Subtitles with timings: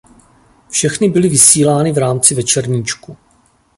[0.69, 3.17] Všechny byly vysílány v rámci "Večerníčku".